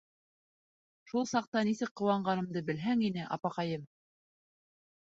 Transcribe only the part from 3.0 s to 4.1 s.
ине, апаҡайым!